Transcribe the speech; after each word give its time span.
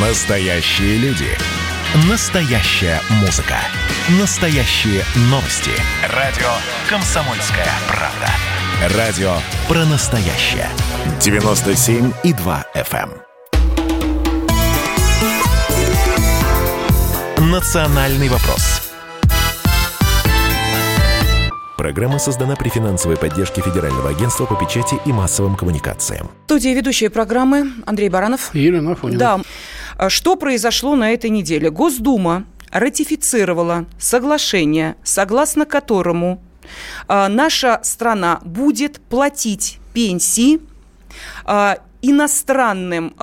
Настоящие 0.00 0.96
люди. 0.98 1.26
Настоящая 2.08 3.00
музыка. 3.20 3.56
Настоящие 4.20 5.02
новости. 5.22 5.72
Радио 6.14 6.46
«Комсомольская 6.88 7.66
правда». 7.88 8.96
Радио 8.96 9.32
про 9.66 9.84
настоящее. 9.86 10.68
97,2 11.18 12.64
FM. 12.76 13.10
эм. 17.36 17.50
Национальный 17.50 18.28
вопрос. 18.28 18.88
Программа 21.78 22.18
создана 22.18 22.56
при 22.56 22.68
финансовой 22.68 23.16
поддержке 23.16 23.62
Федерального 23.62 24.10
агентства 24.10 24.46
по 24.46 24.56
печати 24.56 24.96
и 25.06 25.12
массовым 25.12 25.54
коммуникациям. 25.54 26.26
В 26.26 26.44
студии 26.46 26.70
ведущие 26.70 27.08
программы 27.08 27.72
Андрей 27.86 28.08
Баранов. 28.08 28.52
И 28.52 28.66
Ирина 28.66 28.92
Афонина. 28.92 29.18
Да. 29.18 29.40
А 29.98 30.08
Что 30.10 30.36
произошло 30.36 30.94
на 30.94 31.10
этой 31.10 31.28
неделе? 31.28 31.70
Госдума 31.70 32.44
ратифицировала 32.70 33.86
соглашение, 33.98 34.94
согласно 35.02 35.66
которому 35.66 36.40
а, 37.08 37.28
наша 37.28 37.80
страна 37.82 38.40
будет 38.44 39.00
платить 39.00 39.80
пенсии 39.92 40.60
а, 41.44 41.78
иностранным 42.00 43.14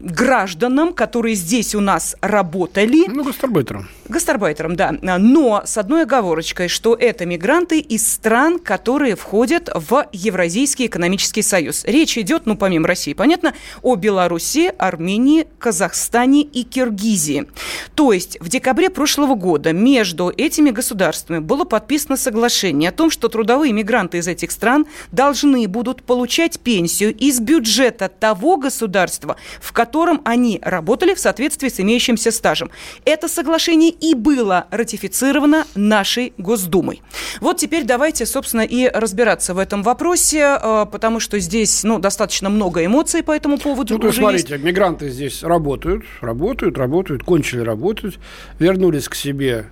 гражданам, 0.00 0.92
которые 0.92 1.34
здесь 1.34 1.74
у 1.74 1.80
нас 1.80 2.16
работали. 2.20 3.06
Ну, 3.08 3.24
гастарбайтером. 3.24 3.88
Гастарбайтерам, 4.08 4.76
да. 4.76 4.96
Но 5.00 5.62
с 5.64 5.76
одной 5.76 6.02
оговорочкой, 6.02 6.68
что 6.68 6.94
это 6.94 7.26
мигранты 7.26 7.80
из 7.80 8.10
стран, 8.10 8.58
которые 8.58 9.16
входят 9.16 9.68
в 9.74 10.06
Евразийский 10.12 10.86
экономический 10.86 11.42
союз. 11.42 11.84
Речь 11.84 12.16
идет, 12.16 12.46
ну, 12.46 12.56
помимо 12.56 12.86
России, 12.86 13.12
понятно, 13.12 13.54
о 13.82 13.96
Беларуси, 13.96 14.72
Армении, 14.78 15.46
Казахстане 15.58 16.42
и 16.42 16.62
Киргизии. 16.62 17.46
То 17.94 18.12
есть 18.12 18.38
в 18.40 18.48
декабре 18.48 18.90
прошлого 18.90 19.34
года 19.34 19.72
между 19.72 20.32
этими 20.36 20.70
государствами 20.70 21.38
было 21.38 21.64
подписано 21.64 22.16
соглашение 22.16 22.90
о 22.90 22.92
том, 22.92 23.10
что 23.10 23.28
трудовые 23.28 23.72
мигранты 23.72 24.18
из 24.18 24.28
этих 24.28 24.50
стран 24.50 24.86
должны 25.12 25.66
будут 25.68 26.02
получать 26.02 26.60
пенсию 26.60 27.14
из 27.14 27.40
бюджета 27.40 28.08
того 28.08 28.56
государства, 28.56 29.36
в 29.60 29.72
котором 29.72 29.87
они 30.24 30.60
работали 30.62 31.14
в 31.14 31.18
соответствии 31.18 31.68
с 31.68 31.80
имеющимся 31.80 32.30
стажем. 32.30 32.70
Это 33.04 33.28
соглашение 33.28 33.90
и 33.90 34.14
было 34.14 34.66
ратифицировано 34.70 35.66
нашей 35.74 36.32
Госдумой. 36.38 37.02
Вот 37.40 37.58
теперь 37.58 37.84
давайте, 37.84 38.26
собственно, 38.26 38.62
и 38.62 38.88
разбираться 38.88 39.54
в 39.54 39.58
этом 39.58 39.82
вопросе, 39.82 40.58
э, 40.60 40.86
потому 40.90 41.20
что 41.20 41.38
здесь 41.38 41.84
ну, 41.84 41.98
достаточно 41.98 42.48
много 42.48 42.84
эмоций 42.84 43.22
по 43.22 43.32
этому 43.32 43.58
поводу. 43.58 43.94
Ну, 43.94 44.00
то 44.00 44.06
есть, 44.08 44.18
уже 44.18 44.32
есть. 44.32 44.46
смотрите, 44.46 44.64
мигранты 44.64 45.10
здесь 45.10 45.42
работают, 45.42 46.04
работают, 46.20 46.78
работают, 46.78 47.22
кончили 47.22 47.60
работать, 47.60 48.18
вернулись 48.58 49.08
к 49.08 49.14
себе 49.14 49.66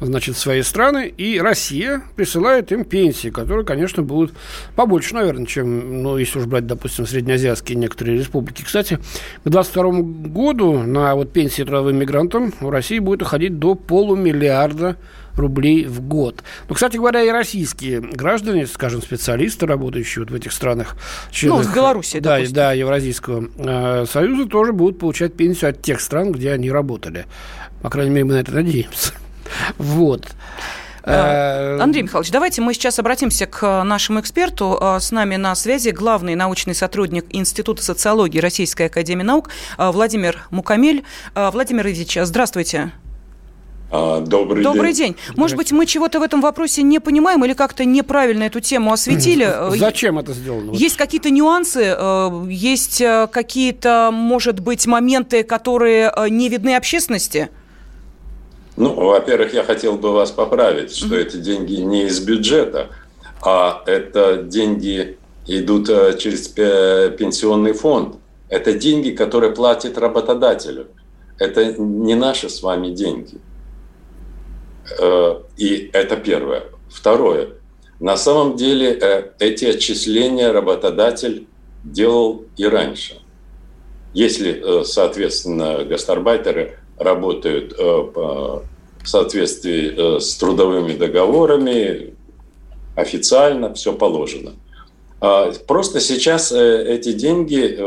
значит, 0.00 0.36
свои 0.36 0.62
страны, 0.62 1.12
и 1.16 1.40
Россия 1.40 2.02
присылает 2.16 2.72
им 2.72 2.84
пенсии, 2.84 3.28
которые, 3.28 3.64
конечно, 3.64 4.02
будут 4.02 4.32
побольше, 4.76 5.14
наверное, 5.14 5.46
чем, 5.46 6.02
ну, 6.02 6.16
если 6.18 6.38
уж 6.38 6.46
брать, 6.46 6.66
допустим, 6.66 7.06
среднеазиатские 7.06 7.76
некоторые 7.76 8.18
республики. 8.18 8.62
Кстати, 8.62 8.94
к 9.44 9.48
2022 9.48 10.00
году 10.30 10.78
на 10.78 11.14
вот 11.14 11.32
пенсии 11.32 11.62
трудовым 11.62 11.96
мигрантам 11.96 12.52
в 12.60 12.70
России 12.70 12.98
будет 12.98 13.22
уходить 13.22 13.58
до 13.58 13.74
полумиллиарда 13.74 14.96
рублей 15.38 15.84
в 15.84 16.00
год. 16.00 16.42
Ну, 16.68 16.74
кстати 16.74 16.96
говоря, 16.96 17.22
и 17.22 17.30
российские 17.30 18.00
граждане, 18.00 18.66
скажем, 18.66 19.02
специалисты, 19.02 19.66
работающие 19.66 20.24
вот 20.24 20.32
в 20.32 20.34
этих 20.34 20.52
странах, 20.52 20.96
членах, 21.30 21.64
Ну, 21.64 21.70
в 21.70 21.74
Беларуси, 21.74 22.18
да, 22.18 22.36
допустим. 22.36 22.54
да, 22.54 22.72
Евразийского 22.72 23.48
э, 23.56 24.06
союза, 24.06 24.48
тоже 24.48 24.72
будут 24.72 24.98
получать 24.98 25.34
пенсию 25.34 25.70
от 25.70 25.82
тех 25.82 26.00
стран, 26.00 26.32
где 26.32 26.52
они 26.52 26.70
работали. 26.70 27.26
По 27.82 27.90
крайней 27.90 28.10
мере, 28.10 28.24
мы 28.24 28.34
на 28.34 28.40
это 28.40 28.52
надеемся. 28.52 29.12
Вот. 29.78 30.26
Э, 31.04 31.78
Андрей 31.80 32.02
Михайлович, 32.02 32.30
давайте 32.30 32.60
мы 32.60 32.74
сейчас 32.74 32.98
обратимся 32.98 33.46
к 33.46 33.82
нашему 33.84 34.20
эксперту. 34.20 34.76
А, 34.80 35.00
С 35.00 35.10
нами 35.10 35.36
на 35.36 35.54
связи 35.54 35.90
главный 35.90 36.34
научный 36.34 36.74
сотрудник 36.74 37.24
Института 37.30 37.82
социологии 37.82 38.38
Российской 38.40 38.86
Академии 38.86 39.22
Наук 39.22 39.48
а, 39.78 39.90
Владимир 39.92 40.46
Мукамель. 40.50 41.04
Владимир 41.34 41.86
Ильич, 41.86 42.18
здравствуйте. 42.20 42.92
А, 43.90 44.20
Добрый, 44.20 44.62
Добрый 44.62 44.92
день. 44.92 45.14
день. 45.14 45.36
Может 45.36 45.56
быть, 45.56 45.72
мы 45.72 45.86
чего-то 45.86 46.20
в 46.20 46.22
этом 46.22 46.40
вопросе 46.42 46.82
не 46.82 46.98
понимаем 46.98 47.42
или 47.44 47.54
как-то 47.54 47.84
неправильно 47.84 48.44
эту 48.44 48.60
тему 48.60 48.92
осветили? 48.92 49.46
Э, 49.48 49.70
Зачем 49.76 50.18
это 50.18 50.34
сделано? 50.34 50.72
Есть 50.72 50.96
какие-то 50.96 51.30
нюансы, 51.30 51.94
э, 51.96 52.46
есть 52.50 53.00
э, 53.00 53.28
какие-то, 53.32 54.10
может 54.12 54.60
быть, 54.60 54.86
моменты, 54.86 55.42
которые 55.42 56.12
э, 56.14 56.28
не 56.28 56.50
видны 56.50 56.76
общественности? 56.76 57.48
Ну, 58.78 58.94
во-первых, 58.94 59.54
я 59.54 59.64
хотел 59.64 59.94
бы 59.96 60.12
вас 60.12 60.30
поправить, 60.30 60.94
что 60.94 61.16
эти 61.16 61.36
деньги 61.36 61.74
не 61.80 62.04
из 62.04 62.20
бюджета, 62.20 62.90
а 63.42 63.82
это 63.86 64.36
деньги 64.42 65.18
идут 65.46 65.88
э, 65.88 66.16
через 66.16 66.46
пе- 66.46 67.10
пенсионный 67.18 67.72
фонд. 67.72 68.16
Это 68.48 68.72
деньги, 68.72 69.10
которые 69.10 69.52
платит 69.52 69.98
работодателю. 69.98 70.86
Это 71.38 71.72
не 71.76 72.14
наши 72.14 72.48
с 72.48 72.62
вами 72.62 72.90
деньги. 72.90 73.38
Э, 75.00 75.40
И 75.56 75.90
это 75.92 76.16
первое. 76.16 76.62
Второе. 76.88 77.48
На 77.98 78.16
самом 78.16 78.56
деле 78.56 78.92
э, 78.92 79.30
эти 79.40 79.64
отчисления 79.64 80.52
работодатель 80.52 81.48
делал 81.82 82.44
и 82.56 82.64
раньше. 82.64 83.18
Если, 84.14 84.50
э, 84.52 84.84
соответственно, 84.84 85.84
гастарбайтеры 85.84 86.78
работают 86.98 87.74
э, 87.78 87.82
в 87.84 88.62
соответствии 89.04 90.16
э, 90.16 90.20
с 90.20 90.36
трудовыми 90.36 90.94
договорами, 90.94 92.14
официально 92.96 93.72
все 93.74 93.92
положено. 93.92 94.52
А 95.20 95.52
Просто 95.66 96.00
сейчас 96.00 96.52
э, 96.52 96.84
эти 96.94 97.12
деньги 97.12 97.78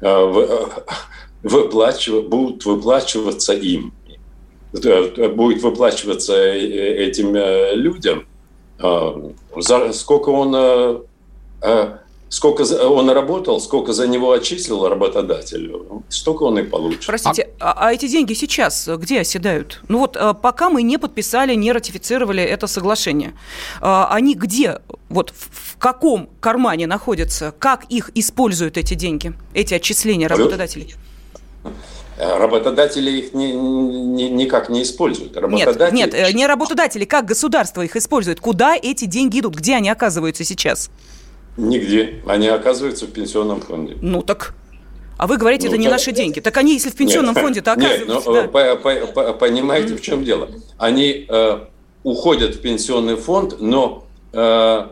вы- 0.00 0.48
выплачив- 1.42 2.28
будут 2.28 2.64
выплачиваться 2.64 3.52
им. 3.54 3.92
Будет 4.72 5.62
выплачиваться 5.62 6.36
этим 6.44 7.34
людям. 7.76 8.26
Сколько 9.92 10.28
он 10.30 11.04
сколько 12.30 12.64
за- 12.64 12.88
он 12.88 13.10
работал, 13.10 13.60
сколько 13.60 13.92
за 13.92 14.06
него 14.06 14.30
отчислил 14.32 14.88
работодатель, 14.88 15.70
столько 16.08 16.44
он 16.44 16.58
и 16.58 16.62
получит. 16.62 17.04
Простите, 17.06 17.50
а, 17.58 17.74
а 17.88 17.92
эти 17.92 18.08
деньги 18.08 18.32
сейчас 18.34 18.88
где 18.88 19.20
оседают? 19.20 19.80
Ну 19.88 19.98
вот 19.98 20.16
э, 20.16 20.32
пока 20.40 20.70
мы 20.70 20.82
не 20.82 20.96
подписали, 20.98 21.54
не 21.56 21.72
ратифицировали 21.72 22.42
это 22.42 22.66
соглашение, 22.68 23.34
э, 23.82 24.04
они 24.10 24.34
где, 24.34 24.78
вот 25.08 25.34
в, 25.36 25.76
каком 25.78 26.28
кармане 26.40 26.86
находятся, 26.86 27.52
как 27.58 27.84
их 27.90 28.10
используют 28.14 28.78
эти 28.78 28.94
деньги, 28.94 29.32
эти 29.52 29.74
отчисления 29.74 30.28
работодателей? 30.28 30.94
Э, 32.16 32.38
Работодатели 32.38 33.10
их 33.10 33.34
ни- 33.34 33.52
ни- 33.52 34.28
никак 34.28 34.68
не 34.68 34.82
используют. 34.82 35.32
Нет, 35.34 35.42
Работодатели... 35.66 35.96
нет, 35.96 36.14
э, 36.14 36.32
не 36.32 36.46
работодатели, 36.46 37.04
как 37.04 37.24
государство 37.24 37.82
их 37.82 37.96
использует, 37.96 38.40
куда 38.40 38.76
эти 38.76 39.06
деньги 39.06 39.40
идут, 39.40 39.56
где 39.56 39.74
они 39.76 39.88
оказываются 39.90 40.44
сейчас? 40.44 40.90
Нигде. 41.68 42.22
Они 42.26 42.48
оказываются 42.48 43.06
в 43.06 43.10
пенсионном 43.10 43.60
фонде. 43.60 43.96
Ну 44.00 44.22
так, 44.22 44.54
а 45.18 45.26
вы 45.26 45.36
говорите, 45.36 45.66
Ну, 45.68 45.72
это 45.74 45.78
не 45.80 45.86
да. 45.86 45.92
наши 45.92 46.12
деньги. 46.12 46.40
Так 46.40 46.56
они, 46.56 46.72
если 46.74 46.90
в 46.90 46.94
пенсионном 46.96 47.34
Нет, 47.34 47.44
фонде, 47.44 47.60
то 47.60 47.74
Нет, 47.74 47.84
оказываются... 48.00 48.30
ну, 48.30 48.34
да. 48.34 48.48
по- 48.48 48.76
по- 48.76 49.06
по- 49.06 49.32
понимаете, 49.34 49.94
в 49.96 50.00
чем 50.00 50.24
дело? 50.24 50.48
Они 50.78 51.26
э, 51.28 51.58
уходят 52.02 52.54
в 52.56 52.60
пенсионный 52.62 53.16
фонд, 53.16 53.60
но 53.60 54.06
э, 54.32 54.86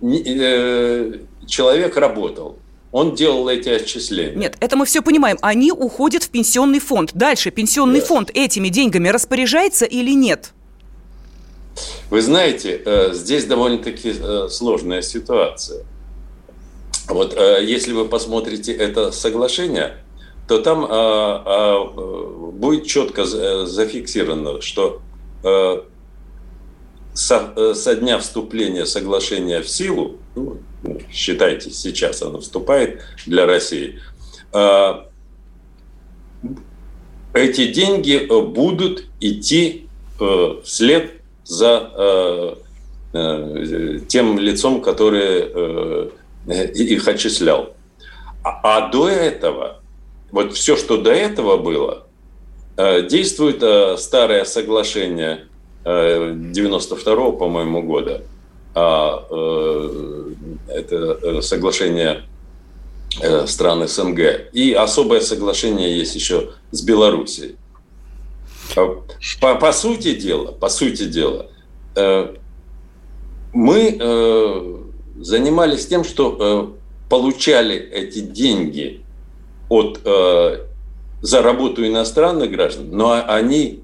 не- 0.00 0.22
э, 0.26 1.12
человек 1.46 1.96
работал. 1.98 2.56
Он 2.92 3.14
делал 3.14 3.48
эти 3.48 3.68
отчисления. 3.68 4.36
Нет, 4.36 4.56
это 4.60 4.76
мы 4.76 4.86
все 4.86 5.02
понимаем. 5.02 5.36
Они 5.42 5.72
уходят 5.72 6.22
в 6.22 6.30
пенсионный 6.30 6.78
фонд. 6.78 7.10
Дальше 7.12 7.50
пенсионный 7.50 7.98
Yes. 7.98 8.04
фонд 8.06 8.30
этими 8.32 8.68
деньгами 8.68 9.08
распоряжается 9.08 9.84
или 9.84 10.12
нет? 10.14 10.52
Вы 12.08 12.22
знаете, 12.22 12.80
э, 12.84 13.10
здесь 13.12 13.44
довольно-таки 13.46 14.14
э, 14.18 14.48
сложная 14.48 15.02
ситуация. 15.02 15.84
Вот 17.08 17.34
э, 17.36 17.64
если 17.64 17.92
вы 17.92 18.06
посмотрите 18.06 18.72
это 18.72 19.12
соглашение, 19.12 19.98
то 20.48 20.58
там 20.60 20.84
э, 20.84 20.88
э, 20.90 22.50
будет 22.52 22.86
четко 22.86 23.24
за- 23.24 23.66
зафиксировано, 23.66 24.60
что 24.62 25.02
э, 25.42 25.82
со, 27.12 27.74
со 27.74 27.94
дня 27.94 28.18
вступления 28.18 28.86
соглашения 28.86 29.60
в 29.60 29.68
силу, 29.68 30.18
ну, 30.34 30.58
считайте, 31.12 31.70
сейчас 31.70 32.22
оно 32.22 32.40
вступает 32.40 33.02
для 33.26 33.46
России, 33.46 34.00
э, 34.52 34.92
эти 37.34 37.66
деньги 37.66 38.26
будут 38.28 39.06
идти 39.20 39.88
э, 40.20 40.56
вслед 40.64 41.12
за 41.44 42.56
э, 43.12 44.00
тем 44.08 44.38
лицом, 44.38 44.80
которое 44.80 46.10
их 46.46 47.08
отчислял. 47.08 47.74
А, 48.42 48.60
а 48.62 48.88
до 48.88 49.08
этого 49.08 49.80
вот 50.30 50.54
все, 50.54 50.76
что 50.76 50.96
до 50.96 51.12
этого 51.12 51.56
было, 51.56 52.06
действует 52.76 54.00
старое 54.00 54.44
соглашение 54.44 55.46
92 55.84 57.32
по-моему, 57.32 57.82
года. 57.82 58.22
А, 58.74 59.24
это 60.68 61.40
соглашение 61.40 62.24
стран 63.46 63.86
СНГ. 63.86 64.50
И 64.52 64.72
особое 64.72 65.20
соглашение 65.20 65.96
есть 65.96 66.16
еще 66.16 66.50
с 66.72 66.82
Белоруссией. 66.82 67.56
По, 69.40 69.54
по 69.54 69.72
сути 69.72 70.14
дела, 70.16 70.50
по 70.50 70.68
сути 70.68 71.04
дела, 71.04 71.46
мы 73.54 73.96
э, 74.00 74.83
занимались 75.16 75.86
тем, 75.86 76.04
что 76.04 76.36
э, 76.38 77.08
получали 77.08 77.76
эти 77.76 78.20
деньги 78.20 79.02
от, 79.68 80.00
э, 80.04 80.66
за 81.22 81.42
работу 81.42 81.86
иностранных 81.86 82.50
граждан, 82.50 82.88
но 82.90 83.24
они 83.26 83.83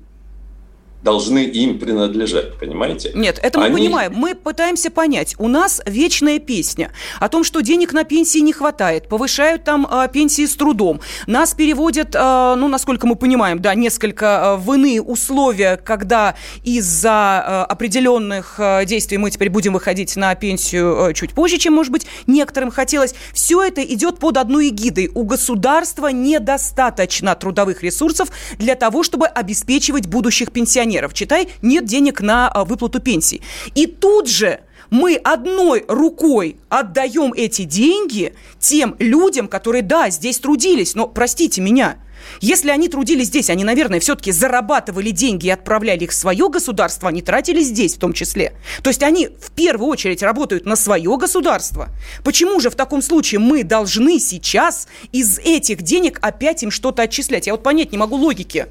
должны 1.03 1.45
им 1.45 1.79
принадлежать, 1.79 2.59
понимаете? 2.59 3.13
Нет, 3.15 3.39
это 3.43 3.59
мы 3.59 3.67
Они... 3.67 3.77
понимаем. 3.77 4.13
Мы 4.15 4.35
пытаемся 4.35 4.91
понять. 4.91 5.35
У 5.39 5.49
нас 5.49 5.81
вечная 5.87 6.39
песня 6.39 6.93
о 7.19 7.29
том, 7.29 7.43
что 7.43 7.61
денег 7.61 7.93
на 7.93 8.05
пенсии 8.05 8.41
не 8.41 8.53
хватает, 8.53 9.09
повышают 9.09 9.65
там 9.65 9.87
э, 9.91 10.09
пенсии 10.13 10.45
с 10.45 10.55
трудом. 10.55 11.01
Нас 11.27 11.55
переводят, 11.55 12.15
э, 12.15 12.55
ну, 12.57 12.69
насколько 12.69 13.07
мы 13.07 13.17
понимаем, 13.17 13.61
да, 13.61 13.75
несколько 13.75 14.57
э, 14.59 14.63
в 14.63 14.73
иные 14.75 15.01
условия, 15.01 15.77
когда 15.77 16.35
из-за 16.65 17.45
э, 17.47 17.73
определенных 17.73 18.57
э, 18.59 18.85
действий 18.85 19.17
мы 19.17 19.31
теперь 19.31 19.49
будем 19.49 19.73
выходить 19.73 20.17
на 20.17 20.35
пенсию 20.35 21.11
э, 21.11 21.15
чуть 21.15 21.33
позже, 21.33 21.57
чем, 21.57 21.75
может 21.75 21.93
быть, 21.93 22.07
некоторым 22.27 22.71
хотелось. 22.71 23.15
Все 23.33 23.63
это 23.63 23.83
идет 23.83 24.19
под 24.19 24.37
одной 24.37 24.69
эгидой. 24.69 25.11
У 25.15 25.25
государства 25.25 26.09
недостаточно 26.09 27.35
трудовых 27.35 27.83
ресурсов 27.83 28.29
для 28.59 28.75
того, 28.75 29.03
чтобы 29.03 29.27
обеспечивать 29.27 30.07
будущих 30.07 30.53
пенсионеров 30.53 30.90
пенсионеров, 30.91 31.15
читай, 31.15 31.49
нет 31.63 31.85
денег 31.85 32.21
на 32.21 32.49
а, 32.49 32.65
выплату 32.65 33.01
пенсий. 33.01 33.43
И 33.75 33.87
тут 33.87 34.29
же 34.29 34.61
мы 34.91 35.15
одной 35.15 35.85
рукой 35.89 36.57
отдаем 36.69 37.33
эти 37.33 37.63
деньги 37.63 38.35
тем 38.59 38.97
людям, 38.99 39.47
которые, 39.47 39.83
да, 39.83 40.11
здесь 40.11 40.39
трудились, 40.39 40.95
но, 40.95 41.07
простите 41.07 41.61
меня, 41.61 41.97
если 42.41 42.71
они 42.71 42.89
трудились 42.89 43.29
здесь, 43.29 43.51
они, 43.51 43.65
наверное, 43.65 44.01
все-таки 44.01 44.33
зарабатывали 44.33 45.11
деньги 45.11 45.47
и 45.47 45.51
отправляли 45.51 46.05
их 46.05 46.11
в 46.11 46.15
свое 46.15 46.49
государство, 46.49 47.09
они 47.09 47.23
тратили 47.23 47.63
здесь 47.63 47.95
в 47.95 47.99
том 47.99 48.13
числе. 48.13 48.53
То 48.83 48.91
есть 48.91 49.03
они 49.03 49.29
в 49.29 49.51
первую 49.53 49.89
очередь 49.89 50.23
работают 50.23 50.67
на 50.67 50.77
свое 50.77 51.17
государство. 51.17 51.89
Почему 52.23 52.61
же 52.61 52.69
в 52.69 52.75
таком 52.75 53.01
случае 53.01 53.39
мы 53.39 53.65
должны 53.65 54.19
сейчас 54.19 54.89
из 55.13 55.39
этих 55.39 55.83
денег 55.83 56.19
опять 56.21 56.63
им 56.63 56.71
что-то 56.71 57.03
отчислять? 57.03 57.47
Я 57.47 57.55
вот 57.55 57.63
понять 57.63 57.93
не 57.93 57.99
могу 57.99 58.17
логики. 58.17 58.67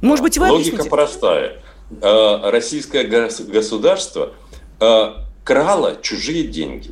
Может 0.00 0.22
быть, 0.22 0.38
вы 0.38 0.46
Логика 0.46 0.68
объясните? 0.76 0.90
простая. 0.90 1.62
Э, 2.02 2.50
российское 2.50 3.04
государство 3.04 4.34
э, 4.78 5.12
крало 5.42 5.96
чужие 6.02 6.44
деньги. 6.44 6.90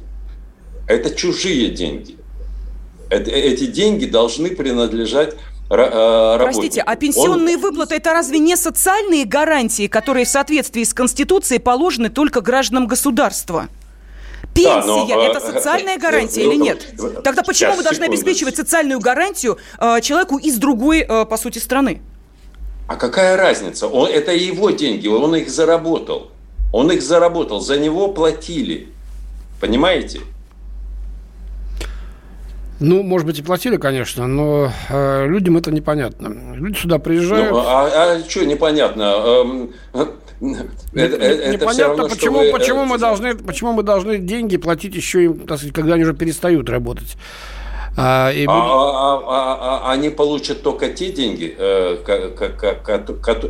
Это 0.89 1.15
чужие 1.15 1.69
деньги. 1.71 2.17
эти 3.11 3.67
деньги 3.67 4.07
должны 4.07 4.51
принадлежать 4.51 5.35
э, 5.69 6.39
Простите, 6.39 6.81
а 6.81 6.97
пенсионные 6.97 7.57
Он... 7.57 7.63
выплаты 7.63 7.97
это 7.97 8.13
разве 8.13 8.39
не 8.39 8.57
социальные 8.57 9.27
гарантии, 9.27 9.87
которые 9.87 10.25
в 10.25 10.29
соответствии 10.29 10.85
с 10.85 10.95
Конституцией 10.95 11.61
положены 11.61 12.09
только 12.09 12.41
гражданам 12.41 12.87
государства? 12.87 13.69
Пенсия 14.55 14.81
да, 14.81 14.87
но, 14.87 15.27
это 15.27 15.41
социальная 15.41 15.99
гарантия 15.99 16.45
или 16.45 16.55
нет? 16.55 16.95
Тогда 17.23 17.43
почему 17.43 17.77
мы 17.77 17.83
должны 17.83 18.05
обеспечивать 18.05 18.57
социальную 18.57 19.01
гарантию 19.01 19.59
человеку 20.01 20.39
из 20.39 20.57
другой, 20.57 21.05
по 21.05 21.37
сути, 21.37 21.59
страны? 21.59 22.01
А 22.87 22.97
какая 22.97 23.37
разница? 23.37 23.89
Он, 23.89 24.09
это 24.09 24.33
его 24.33 24.71
деньги, 24.71 25.09
он 25.09 25.35
их 25.35 25.51
заработал. 25.51 26.31
Он 26.73 26.91
их 26.93 27.03
заработал, 27.03 27.61
за 27.61 27.79
него 27.79 28.09
платили. 28.09 28.89
Понимаете? 29.61 30.21
Ну, 32.79 33.03
может 33.03 33.27
быть, 33.27 33.39
и 33.39 33.43
платили, 33.43 33.79
конечно, 33.79 34.27
но 34.27 34.71
э, 34.91 35.27
людям 35.27 35.57
это 35.57 35.73
непонятно. 35.73 36.55
Люди 36.55 36.77
сюда 36.77 36.99
приезжают. 36.99 37.51
Ну, 37.51 37.59
а, 37.59 37.87
а 37.87 38.29
что 38.29 38.45
непонятно? 38.45 39.03
Эм, 39.03 39.71
это, 40.93 41.17
это 41.17 41.53
непонятно, 41.53 42.03
равно, 42.03 42.09
почему, 42.09 42.39
вы... 42.41 42.53
почему, 42.53 42.85
мы 42.85 42.99
должны, 42.99 43.35
почему 43.35 43.73
мы 43.73 43.83
должны 43.83 44.19
деньги 44.19 44.59
платить 44.59 44.95
еще 44.95 45.25
им, 45.25 45.47
так 45.47 45.57
сказать, 45.57 45.75
когда 45.75 45.95
они 45.95 46.03
уже 46.03 46.13
перестают 46.13 46.69
работать. 46.69 47.17
А, 47.97 48.31
и... 48.31 48.45
а, 48.47 48.53
а, 48.53 49.23
а, 49.27 49.81
а 49.85 49.93
они 49.93 50.11
получат 50.11 50.63
только 50.63 50.89
те 50.91 51.11
деньги, 51.13 51.55
э, 51.59 51.97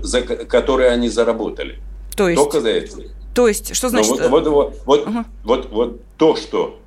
за 0.03 0.23
которые 0.23 0.91
они 0.91 1.09
заработали. 1.09 1.81
То 2.15 2.29
есть? 2.29 2.43
Только 2.43 2.61
за 2.61 2.71
это. 2.71 2.97
То 3.35 3.49
есть, 3.49 3.75
что 3.75 3.89
значит? 3.89 4.11
вот, 4.11 4.31
вот, 4.31 4.47
вот, 4.47 4.83
вот, 4.87 5.07
угу. 5.07 5.25
вот, 5.45 5.69
вот 5.71 6.01
то, 6.17 6.37
что 6.37 6.79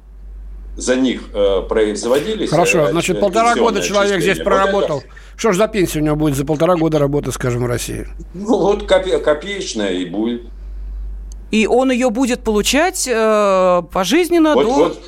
за 0.75 0.95
них 0.95 1.29
э, 1.33 1.61
производились. 1.67 2.49
Хорошо, 2.49 2.87
э, 2.87 2.91
значит, 2.91 3.19
полтора 3.19 3.55
года 3.55 3.81
человек 3.81 4.21
здесь 4.21 4.39
проработал. 4.39 4.97
Вот 4.97 5.05
это... 5.05 5.13
Что 5.35 5.51
ж 5.51 5.57
за 5.57 5.67
пенсия 5.67 5.99
у 5.99 6.03
него 6.03 6.15
будет 6.15 6.35
за 6.35 6.45
полтора 6.45 6.75
года 6.75 6.97
работы, 6.97 7.31
скажем, 7.31 7.63
в 7.63 7.67
России? 7.67 8.07
Ну, 8.33 8.57
вот 8.57 8.83
копе- 8.83 9.19
копеечная 9.19 9.91
и 9.91 10.05
будет. 10.05 10.43
И 11.51 11.67
он 11.67 11.91
ее 11.91 12.09
будет 12.09 12.43
получать 12.43 13.07
э, 13.07 13.83
пожизненно 13.91 14.53
вот, 14.53 14.65
до... 14.65 14.73
Вот, 14.73 15.01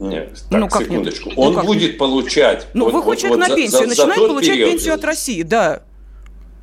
нет, 0.00 0.42
так, 0.50 0.60
ну, 0.60 0.68
как 0.68 0.82
секундочку. 0.82 1.28
Нет? 1.28 1.38
Он 1.38 1.54
ну, 1.54 1.62
будет 1.62 1.98
получать... 1.98 2.66
Ну, 2.74 2.86
вот, 2.86 2.94
выходит 2.94 3.22
вот, 3.22 3.28
человек 3.28 3.38
вот 3.38 3.48
на 3.48 3.56
пенсию, 3.56 3.80
за, 3.82 3.86
начинает 3.86 4.20
за 4.20 4.26
получать 4.26 4.54
период, 4.54 4.70
пенсию 4.70 4.94
от 4.94 5.04
России, 5.04 5.42
да. 5.42 5.82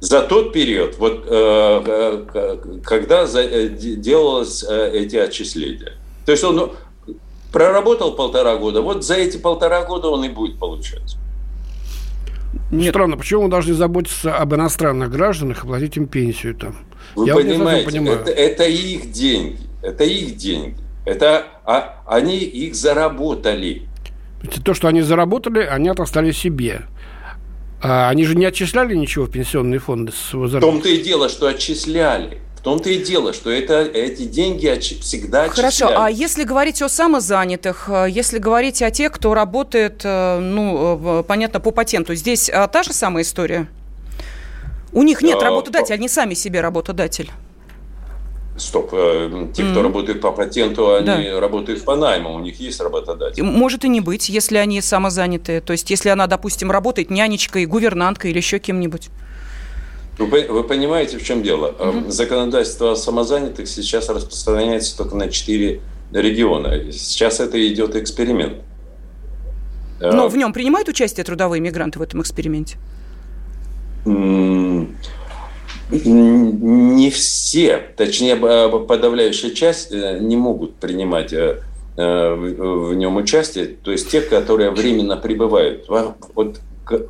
За 0.01 0.21
тот 0.21 0.51
период, 0.51 0.97
вот 0.97 1.25
э, 1.27 2.25
э 2.33 2.79
когда 2.83 3.25
за, 3.25 3.41
э, 3.41 3.69
делалось 3.69 4.65
э, 4.67 4.91
эти 4.93 5.15
отчисления. 5.15 5.93
То 6.25 6.33
есть 6.33 6.43
он 6.43 6.73
проработал 7.53 8.15
полтора 8.15 8.57
года, 8.57 8.81
вот 8.81 9.05
за 9.05 9.15
эти 9.15 9.37
полтора 9.37 9.85
года 9.85 10.09
он 10.09 10.25
и 10.25 10.29
будет 10.29 10.59
получать. 10.59 11.15
Нет. 12.71 12.89
Странно, 12.89 13.15
почему 13.15 13.43
мы 13.43 13.49
должны 13.49 13.73
заботиться 13.73 14.35
об 14.35 14.53
иностранных 14.53 15.09
гражданах 15.09 15.63
и 15.63 15.67
платить 15.67 15.95
им 15.95 16.07
пенсию 16.07 16.55
там? 16.55 16.75
Вы 17.15 17.27
Я 17.27 17.35
понимаете, 17.35 17.99
вот 18.01 18.27
это, 18.27 18.31
это 18.31 18.63
их 18.65 19.11
деньги, 19.11 19.59
это 19.81 20.03
их 20.03 20.35
деньги. 20.35 20.84
Это 21.05 21.45
а, 21.65 22.01
они 22.05 22.37
их 22.37 22.75
заработали. 22.75 23.83
То, 24.63 24.73
что 24.73 24.87
они 24.87 25.01
заработали, 25.01 25.59
они 25.59 25.89
отослали 25.89 26.31
себе. 26.31 26.81
А 27.81 28.09
они 28.09 28.25
же 28.25 28.35
не 28.35 28.45
отчисляли 28.45 28.95
ничего 28.95 29.25
в 29.25 29.31
пенсионные 29.31 29.79
фонды 29.79 30.11
с 30.11 30.33
В 30.33 30.59
том-то 30.59 30.89
и 30.89 31.01
дело, 31.01 31.29
что 31.29 31.47
отчисляли. 31.47 32.39
В 32.57 32.61
том-то 32.61 32.89
и 32.89 33.03
дело, 33.03 33.31
что 33.31 33.51
это, 33.51 33.81
эти 33.81 34.23
деньги 34.23 34.67
всегда 34.79 35.43
отчисляли. 35.43 35.71
Хорошо, 35.71 35.91
а 35.95 36.09
если 36.09 36.43
говорить 36.43 36.81
о 36.81 36.89
самозанятых, 36.89 37.87
э, 37.89 38.07
если 38.09 38.39
говорить 38.39 38.81
о 38.81 38.89
тех, 38.89 39.11
кто 39.11 39.35
работает, 39.35 40.01
э, 40.03 40.39
ну, 40.39 41.23
понятно, 41.27 41.59
по 41.59 41.69
патенту, 41.69 42.15
здесь 42.15 42.49
та 42.49 42.83
же 42.83 42.91
самая 42.91 43.23
история? 43.23 43.67
У 44.91 45.03
них 45.03 45.21
нет 45.21 45.39
работодателя, 45.41 45.95
они 45.95 46.09
сами 46.09 46.33
себе 46.33 46.61
работодатель. 46.61 47.29
Стоп, 48.57 48.91
э, 48.93 49.47
те, 49.53 49.63
кто 49.63 49.81
mm. 49.81 49.83
работает 49.83 50.21
по 50.21 50.31
патенту, 50.31 50.95
они 50.95 51.05
да. 51.05 51.39
работают 51.41 51.83
по 51.83 51.97
найму, 51.97 52.33
у 52.33 52.39
них 52.39 52.57
есть 52.61 52.79
работодатель. 52.79 53.43
Может 53.43 53.83
и 53.83 53.89
не 53.89 53.99
быть, 53.99 54.29
если 54.29 54.57
они 54.57 54.79
самозанятые. 54.79 55.59
То 55.59 55.73
есть, 55.73 55.89
если 55.89 56.07
она, 56.07 56.25
допустим, 56.27 56.71
работает 56.71 57.09
нянечкой, 57.09 57.65
гувернанткой 57.65 58.31
или 58.31 58.37
еще 58.37 58.59
кем-нибудь. 58.59 59.09
Вы, 60.17 60.47
вы 60.47 60.63
понимаете, 60.63 61.17
в 61.17 61.23
чем 61.23 61.43
дело? 61.43 61.75
Mm-hmm. 61.77 62.11
Законодательство 62.11 62.93
о 62.93 62.95
самозанятых 62.95 63.67
сейчас 63.67 64.07
распространяется 64.07 64.95
только 64.95 65.17
на 65.17 65.29
4 65.29 65.81
региона. 66.13 66.91
Сейчас 66.93 67.41
это 67.41 67.67
идет 67.67 67.97
эксперимент. 67.97 68.59
Но 69.99 70.25
а... 70.25 70.29
в 70.29 70.37
нем 70.37 70.53
принимают 70.53 70.87
участие 70.87 71.25
трудовые 71.25 71.59
мигранты 71.59 71.99
в 71.99 72.01
этом 72.01 72.21
эксперименте? 72.21 72.77
Не 75.91 77.09
все, 77.11 77.81
точнее 77.95 78.35
подавляющая 78.35 79.51
часть 79.51 79.91
э, 79.91 80.19
не 80.19 80.35
могут 80.35 80.75
принимать 80.75 81.31
э, 81.31 81.61
э, 81.95 82.33
в 82.35 82.93
нем 82.95 83.17
участие, 83.17 83.67
то 83.67 83.91
есть 83.91 84.09
те, 84.09 84.21
которые 84.21 84.71
временно 84.71 85.15
прибывают. 85.17 85.85
Вот 86.33 86.59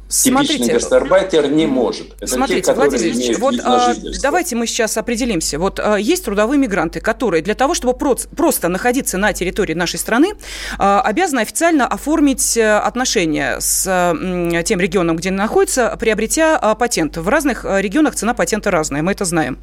Смотрите, 0.08 0.53
типичный 0.53 0.74
гастарбайтер 0.75 1.51
не 1.51 1.65
может. 1.65 2.13
Это 2.20 2.27
смотрите, 2.27 2.62
те, 2.62 2.74
Владимир 2.74 3.05
Ильич, 3.08 3.38
вот 3.38 3.55
а, 3.63 3.94
давайте 4.22 4.55
мы 4.55 4.67
сейчас 4.67 4.96
определимся. 4.98 5.60
Вот 5.60 5.79
а, 5.84 5.98
есть 5.98 6.24
трудовые 6.24 6.58
мигранты, 6.58 7.01
которые 7.01 7.44
для 7.44 7.55
того, 7.55 7.74
чтобы 7.74 7.94
про- 7.94 8.15
просто 8.36 8.70
находиться 8.70 9.17
на 9.17 9.34
территории 9.34 9.74
нашей 9.74 10.00
страны, 10.00 10.34
а, 10.77 11.01
обязаны 11.01 11.41
официально 11.41 11.86
оформить 11.88 12.55
э, 12.55 12.77
отношения 12.77 13.60
с 13.60 13.86
а, 13.88 14.63
тем 14.63 14.79
регионом, 14.79 15.17
где 15.17 15.29
они 15.29 15.38
находятся, 15.38 15.96
приобретя 16.00 16.58
а, 16.58 16.75
патент. 16.75 17.17
В 17.17 17.27
разных 17.27 17.65
а, 17.65 17.82
регионах 17.82 18.15
цена 18.15 18.34
патента 18.34 18.72
разная, 18.72 19.01
мы 19.01 19.12
это 19.12 19.25
знаем. 19.25 19.58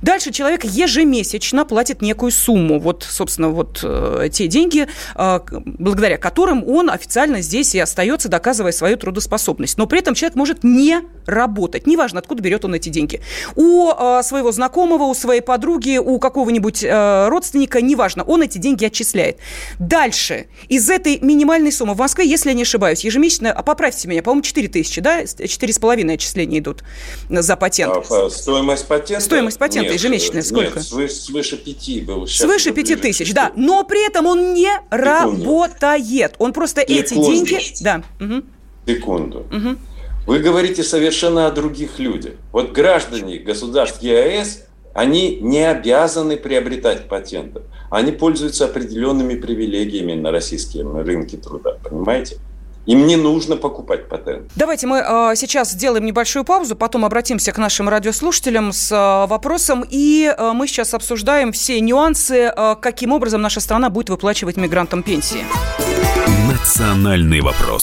Дальше 0.00 0.30
человек 0.30 0.64
ежемесячно 0.64 1.64
платит 1.64 2.02
некую 2.02 2.30
сумму. 2.30 2.78
Вот, 2.78 3.04
собственно, 3.08 3.48
вот 3.48 3.80
а, 3.82 4.28
те 4.28 4.46
деньги, 4.46 4.86
а, 5.16 5.42
благодаря 5.64 6.18
которым 6.18 6.62
он 6.68 6.88
официально 6.88 7.40
здесь 7.40 7.74
и 7.74 7.80
остается, 7.80 8.28
доказывая 8.28 8.72
свою 8.72 8.96
трудоспособность 8.96 9.55
трудоспособность, 9.56 9.78
но 9.78 9.86
при 9.86 9.98
этом 9.98 10.14
человек 10.14 10.36
может 10.36 10.64
не 10.64 11.00
работать. 11.26 11.86
Неважно, 11.86 12.20
откуда 12.20 12.42
берет 12.42 12.64
он 12.64 12.74
эти 12.74 12.88
деньги. 12.88 13.20
У 13.56 13.90
э, 13.90 14.22
своего 14.22 14.52
знакомого, 14.52 15.04
у 15.04 15.14
своей 15.14 15.40
подруги, 15.40 15.98
у 15.98 16.18
какого-нибудь 16.18 16.84
э, 16.84 17.28
родственника, 17.28 17.80
неважно, 17.80 18.22
он 18.22 18.42
эти 18.42 18.58
деньги 18.58 18.84
отчисляет. 18.84 19.38
Дальше, 19.78 20.46
из 20.68 20.88
этой 20.88 21.18
минимальной 21.18 21.72
суммы 21.72 21.94
в 21.94 21.98
Москве, 21.98 22.28
если 22.28 22.50
я 22.50 22.54
не 22.54 22.62
ошибаюсь, 22.62 23.04
ежемесячно, 23.04 23.52
а 23.52 23.62
поправьте 23.62 24.08
меня, 24.08 24.22
по-моему, 24.22 24.42
4 24.42 24.68
тысячи, 24.68 25.00
да, 25.00 25.22
4,5 25.22 26.12
отчисления 26.12 26.60
идут 26.60 26.84
за 27.28 27.56
патент. 27.56 28.06
А, 28.10 28.30
стоимость 28.30 28.86
патента? 28.86 29.24
Стоимость 29.24 29.58
патента 29.58 29.90
нет, 29.90 29.98
ежемесячная 29.98 30.42
сколько? 30.42 30.78
Нет, 30.78 30.86
свыше, 30.86 31.14
свыше 31.14 31.56
5 31.56 32.06
был. 32.06 32.26
Сейчас 32.26 32.42
свыше 32.42 32.72
5 32.72 33.00
тысяч, 33.00 33.32
да. 33.34 33.52
Но 33.56 33.84
при 33.84 34.06
этом 34.06 34.26
он 34.26 34.54
не 34.54 34.66
Секунду. 34.66 35.04
работает. 35.04 36.34
Он 36.38 36.52
просто 36.52 36.82
эти 36.82 37.14
деньги... 37.14 37.58
Да. 37.82 38.02
Угу. 38.20 38.42
Секунду. 38.86 39.46
Угу. 39.50 39.76
Вы 40.26 40.38
говорите 40.40 40.82
совершенно 40.82 41.46
о 41.46 41.50
других 41.50 41.98
людях. 41.98 42.34
Вот 42.52 42.72
граждане 42.72 43.38
государств 43.38 44.02
ЕАЭС, 44.02 44.64
они 44.94 45.38
не 45.40 45.68
обязаны 45.68 46.36
приобретать 46.36 47.08
патенты. 47.08 47.62
Они 47.90 48.12
пользуются 48.12 48.64
определенными 48.64 49.34
привилегиями 49.34 50.14
на 50.14 50.30
российском 50.30 50.96
рынке 50.96 51.36
труда. 51.36 51.76
Понимаете? 51.82 52.38
Им 52.86 53.06
не 53.06 53.16
нужно 53.16 53.56
покупать 53.56 54.08
патент. 54.08 54.50
Давайте 54.54 54.86
мы 54.86 54.98
э, 54.98 55.32
сейчас 55.34 55.72
сделаем 55.72 56.06
небольшую 56.06 56.44
паузу, 56.44 56.76
потом 56.76 57.04
обратимся 57.04 57.50
к 57.50 57.58
нашим 57.58 57.88
радиослушателям 57.88 58.72
с 58.72 58.92
э, 58.92 59.28
вопросом. 59.28 59.84
И 59.88 60.32
э, 60.36 60.52
мы 60.52 60.68
сейчас 60.68 60.94
обсуждаем 60.94 61.50
все 61.50 61.80
нюансы, 61.80 62.52
э, 62.56 62.76
каким 62.80 63.10
образом 63.12 63.42
наша 63.42 63.60
страна 63.60 63.90
будет 63.90 64.08
выплачивать 64.10 64.56
мигрантам 64.56 65.02
пенсии. 65.02 65.44
Национальный 66.48 67.40
вопрос. 67.40 67.82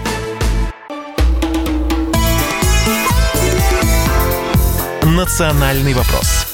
«Национальный 5.21 5.93
вопрос» 5.93 6.50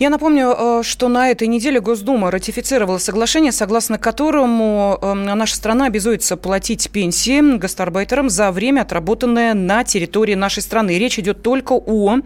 Я 0.00 0.08
напомню, 0.08 0.56
э, 0.56 0.82
что 0.82 1.08
на 1.08 1.30
этой 1.30 1.46
неделе 1.46 1.78
Госдума 1.78 2.30
ратифицировала 2.30 2.96
соглашение, 2.96 3.52
согласно 3.52 3.98
которому 3.98 4.98
эм, 5.02 5.26
наша 5.26 5.54
страна 5.54 5.84
обязуется 5.84 6.38
платить 6.38 6.90
пенсии 6.90 7.58
гастарбайтерам 7.58 8.30
за 8.30 8.50
время, 8.50 8.80
отработанное 8.80 9.52
на 9.52 9.84
территории 9.84 10.34
нашей 10.34 10.62
страны. 10.62 10.96
речь 10.96 11.18
идет 11.18 11.42
только 11.42 11.74
о 11.74 12.16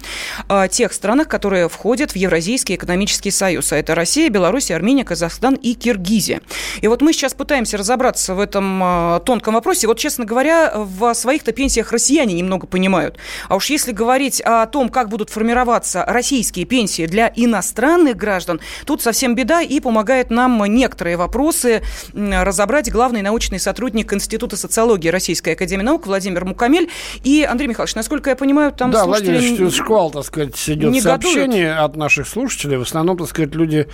э, 0.48 0.68
тех 0.70 0.92
странах, 0.92 1.26
которые 1.26 1.68
входят 1.68 2.12
в 2.12 2.16
Евразийский 2.16 2.76
экономический 2.76 3.32
союз. 3.32 3.72
А 3.72 3.76
это 3.76 3.96
Россия, 3.96 4.30
Беларусь, 4.30 4.70
Армения, 4.70 5.02
Казахстан 5.02 5.54
и 5.54 5.74
Киргизия. 5.74 6.42
И 6.80 6.86
вот 6.86 7.02
мы 7.02 7.12
сейчас 7.12 7.34
пытаемся 7.34 7.76
разобраться 7.76 8.36
в 8.36 8.38
этом 8.38 8.82
э, 8.84 9.20
тонком 9.26 9.54
вопросе. 9.54 9.88
Вот, 9.88 9.98
честно 9.98 10.24
говоря, 10.24 10.74
в 10.76 11.12
своих-то 11.12 11.50
пенсиях 11.50 11.90
россияне 11.90 12.34
немного 12.34 12.68
понимают. 12.68 13.18
А 13.48 13.56
уж 13.56 13.68
если 13.68 13.90
говорить 13.90 14.40
о 14.42 14.64
том, 14.66 14.90
как 14.90 15.08
будут 15.08 15.30
формироваться 15.30 16.04
российские 16.06 16.66
пенсии 16.66 17.06
для 17.06 17.32
иностранных 17.34 17.63
иностранных 17.64 18.16
граждан, 18.16 18.60
тут 18.84 19.02
совсем 19.02 19.34
беда, 19.34 19.62
и 19.62 19.80
помогает 19.80 20.30
нам 20.30 20.62
некоторые 20.66 21.16
вопросы 21.16 21.82
разобрать 22.12 22.90
главный 22.90 23.22
научный 23.22 23.58
сотрудник 23.58 24.12
Института 24.12 24.56
социологии 24.56 25.08
Российской 25.08 25.50
Академии 25.50 25.82
Наук 25.82 26.06
Владимир 26.06 26.44
Мукамель. 26.44 26.90
И, 27.22 27.46
Андрей 27.48 27.68
Михайлович, 27.68 27.94
насколько 27.94 28.30
я 28.30 28.36
понимаю, 28.36 28.72
там 28.72 28.90
да, 28.90 29.04
слушатели... 29.04 29.38
Владимир, 29.38 29.72
шквал, 29.72 30.10
так 30.10 30.24
сказать, 30.24 30.68
идет 30.68 30.92
не 30.92 31.00
сообщение 31.00 31.74
от 31.74 31.96
наших 31.96 32.28
слушателей. 32.28 32.76
В 32.76 32.82
основном, 32.82 33.16
так 33.16 33.28
сказать, 33.28 33.54
люди 33.54 33.88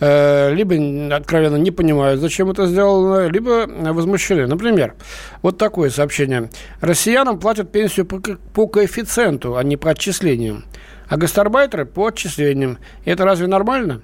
э, 0.00 0.54
либо 0.54 1.14
откровенно 1.14 1.56
не 1.56 1.70
понимают, 1.70 2.20
зачем 2.20 2.50
это 2.50 2.66
сделано, 2.66 3.28
либо 3.28 3.66
возмущены. 3.92 4.46
Например, 4.46 4.94
вот 5.42 5.58
такое 5.58 5.90
сообщение. 5.90 6.50
Россиянам 6.80 7.38
платят 7.38 7.70
пенсию 7.70 8.06
по, 8.06 8.20
по 8.20 8.66
коэффициенту, 8.66 9.56
а 9.56 9.62
не 9.62 9.76
по 9.76 9.90
отчислениям 9.90 10.64
а 11.10 11.16
гастарбайтеры 11.16 11.84
по 11.84 12.06
отчислениям. 12.06 12.78
Это 13.04 13.24
разве 13.24 13.48
нормально? 13.48 14.00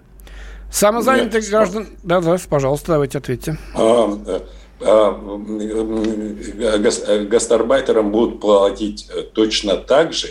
Самозанятых 0.71 1.43
Нет, 1.43 1.51
граждан... 1.51 1.87
Да, 2.03 2.21
да, 2.21 2.37
пожалуйста, 2.51 2.93
давайте 2.93 3.19
ответьте. 3.19 3.57
А, 3.75 4.43
а, 4.81 5.13
гастарбайтерам 7.25 8.11
будут 8.11 8.41
платить 8.41 9.09
э, 9.09 9.23
точно 9.23 9.77
так 9.77 10.13
же, 10.13 10.31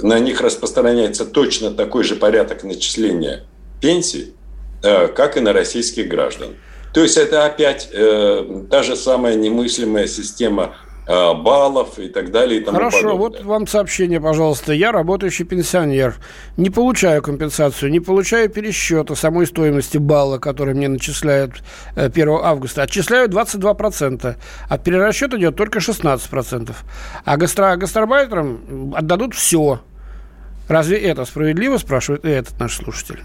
на 0.00 0.20
них 0.20 0.40
распространяется 0.40 1.26
точно 1.26 1.72
такой 1.72 2.04
же 2.04 2.14
порядок 2.14 2.62
начисления 2.62 3.42
пенсий, 3.80 4.34
э, 4.84 5.08
как 5.08 5.36
и 5.36 5.40
на 5.40 5.52
российских 5.52 6.08
граждан. 6.08 6.54
То 6.94 7.00
есть 7.00 7.16
это 7.16 7.44
опять 7.44 7.88
э, 7.92 8.64
та 8.70 8.84
же 8.84 8.94
самая 8.94 9.34
немыслимая 9.34 10.06
система 10.06 10.76
баллов 11.06 11.98
и 11.98 12.08
так 12.08 12.30
далее. 12.30 12.60
И 12.60 12.64
тому 12.64 12.78
Хорошо, 12.78 13.02
подобное. 13.02 13.18
вот 13.18 13.44
вам 13.44 13.66
сообщение, 13.66 14.20
пожалуйста. 14.20 14.72
Я 14.72 14.92
работающий 14.92 15.44
пенсионер, 15.44 16.16
не 16.56 16.70
получаю 16.70 17.22
компенсацию, 17.22 17.90
не 17.90 18.00
получаю 18.00 18.48
пересчета 18.48 19.14
самой 19.14 19.46
стоимости 19.46 19.98
балла, 19.98 20.38
который 20.38 20.74
мне 20.74 20.88
начисляют 20.88 21.62
1 21.96 22.28
э, 22.28 22.32
августа. 22.42 22.82
Отчисляю 22.82 23.28
22%, 23.28 24.36
а 24.68 24.78
перерасчет 24.78 25.34
идет 25.34 25.56
только 25.56 25.80
16%. 25.80 26.72
А 27.24 27.36
гастро 27.36 27.76
гастарбайтерам 27.76 28.94
отдадут 28.96 29.34
все. 29.34 29.80
Разве 30.68 30.98
это 30.98 31.24
справедливо, 31.24 31.78
спрашивает 31.78 32.24
этот 32.24 32.58
наш 32.60 32.76
слушатель? 32.76 33.22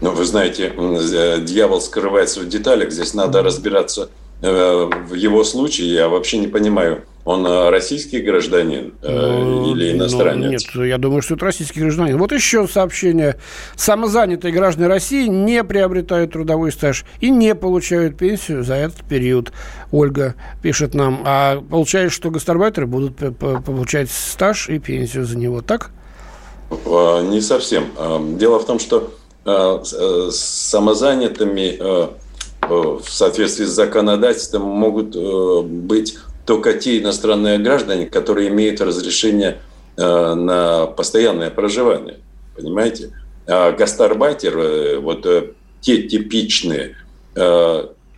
Ну, 0.00 0.12
вы 0.12 0.24
знаете, 0.24 0.72
э, 0.76 1.40
дьявол 1.40 1.80
скрывается 1.80 2.40
в 2.40 2.48
деталях. 2.48 2.92
Здесь 2.92 3.14
надо 3.14 3.42
разбираться 3.42 4.08
Э, 4.08 4.27
в 4.40 5.14
его 5.14 5.44
случае 5.44 5.92
я 5.92 6.08
вообще 6.08 6.38
не 6.38 6.46
понимаю, 6.46 7.02
он 7.28 7.46
э, 7.46 7.68
российский 7.68 8.20
гражданин 8.20 8.94
э, 9.02 9.12
ну, 9.12 9.76
или 9.76 9.92
ну, 9.92 9.98
иностранец? 9.98 10.64
Ну, 10.72 10.80
нет, 10.80 10.88
я 10.88 10.96
думаю, 10.96 11.20
что 11.20 11.34
это 11.34 11.44
российский 11.44 11.80
гражданин. 11.80 12.16
Вот 12.16 12.32
еще 12.32 12.66
сообщение. 12.66 13.36
Самозанятые 13.76 14.50
граждане 14.50 14.88
России 14.88 15.26
не 15.26 15.62
приобретают 15.62 16.32
трудовой 16.32 16.72
стаж 16.72 17.04
и 17.20 17.28
не 17.28 17.54
получают 17.54 18.16
пенсию 18.16 18.64
за 18.64 18.76
этот 18.76 19.04
период. 19.04 19.52
Ольга 19.92 20.36
пишет 20.62 20.94
нам. 20.94 21.20
А 21.26 21.60
получается, 21.60 22.16
что 22.16 22.30
гастарбайтеры 22.30 22.86
будут 22.86 23.16
получать 23.16 24.10
стаж 24.10 24.70
и 24.70 24.78
пенсию 24.78 25.26
за 25.26 25.36
него, 25.36 25.60
так? 25.60 25.90
Не 26.70 27.42
совсем. 27.42 28.38
Дело 28.38 28.58
в 28.58 28.64
том, 28.64 28.78
что 28.78 29.12
самозанятыми 30.30 31.76
Э, 31.78 32.08
в 32.70 33.08
соответствии 33.08 33.64
с 33.64 33.70
законодательством 33.70 34.62
могут 34.62 35.14
э, 35.16 35.62
быть 35.62 36.18
только 36.46 36.74
те 36.74 36.98
иностранные 36.98 37.58
граждане, 37.58 38.06
которые 38.06 38.48
имеют 38.48 38.80
разрешение 38.80 39.58
э, 39.96 40.34
на 40.34 40.86
постоянное 40.86 41.50
проживание. 41.50 42.18
Понимаете? 42.56 43.12
А 43.46 43.72
гастарбайтер, 43.72 45.00
вот 45.00 45.26
те 45.80 46.02
типичные 46.02 46.96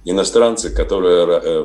иностранцы, 0.04 0.70
которые 0.74 1.64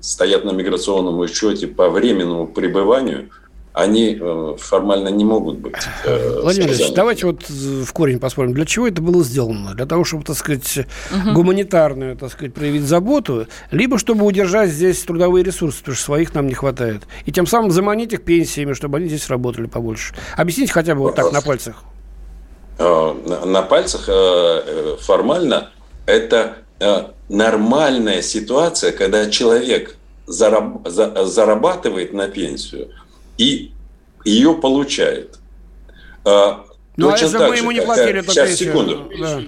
стоят 0.00 0.44
на 0.44 0.50
миграционном 0.50 1.20
учете 1.20 1.68
по 1.68 1.90
временному 1.90 2.48
пребыванию– 2.48 3.30
они 3.74 4.16
э, 4.20 4.56
формально 4.56 5.08
не 5.08 5.24
могут 5.24 5.58
быть. 5.58 5.74
Э, 6.04 6.40
Владимир 6.42 6.68
Ильич, 6.68 6.92
давайте 6.92 7.26
вот 7.26 7.42
в 7.48 7.92
корень 7.92 8.20
посмотрим. 8.20 8.54
Для 8.54 8.64
чего 8.64 8.86
это 8.86 9.02
было 9.02 9.24
сделано? 9.24 9.74
Для 9.74 9.84
того, 9.84 10.04
чтобы, 10.04 10.22
так 10.22 10.36
сказать, 10.36 10.86
угу. 11.10 11.32
гуманитарную, 11.34 12.16
так 12.16 12.30
сказать, 12.30 12.54
проявить 12.54 12.84
заботу, 12.84 13.48
либо 13.72 13.98
чтобы 13.98 14.24
удержать 14.24 14.70
здесь 14.70 15.02
трудовые 15.02 15.42
ресурсы, 15.42 15.80
потому 15.80 15.96
что 15.96 16.04
своих 16.04 16.34
нам 16.34 16.46
не 16.46 16.54
хватает. 16.54 17.02
И 17.26 17.32
тем 17.32 17.48
самым 17.48 17.72
заманить 17.72 18.12
их 18.12 18.22
пенсиями, 18.22 18.74
чтобы 18.74 18.98
они 18.98 19.08
здесь 19.08 19.28
работали 19.28 19.66
побольше. 19.66 20.14
Объясните 20.36 20.72
хотя 20.72 20.94
бы 20.94 21.00
вот 21.00 21.16
так 21.16 21.32
на 21.32 21.42
пальцах. 21.42 21.82
Э, 22.78 23.12
на 23.44 23.62
пальцах 23.62 24.08
формально 25.00 25.70
это 26.06 26.58
нормальная 27.28 28.22
ситуация, 28.22 28.92
когда 28.92 29.28
человек 29.28 29.96
зарабатывает 30.26 32.12
на 32.12 32.28
пенсию– 32.28 32.90
и 33.38 33.72
ее 34.24 34.54
получает. 34.54 35.38
А, 36.24 36.64
ну, 36.96 37.10
а 37.10 37.18
если 37.18 37.36
бы 37.36 37.56
ему 37.56 37.70
не 37.72 37.82
платили, 37.82 38.20
то 38.20 38.30
Сейчас, 38.30 38.54
секунду. 38.54 39.10
Да. 39.18 39.42